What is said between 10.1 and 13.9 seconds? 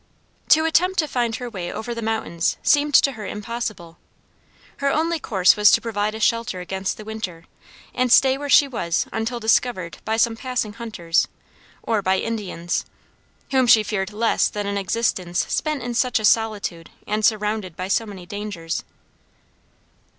some passing hunters, or by Indians, whom she